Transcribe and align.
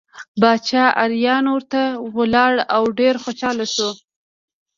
باچا 0.41 0.85
اریان 1.03 1.45
ورته 1.53 1.81
ولاړ 2.17 2.53
او 2.75 2.83
ډېر 2.99 3.15
خوشحاله 3.23 3.65
شو. 3.75 3.89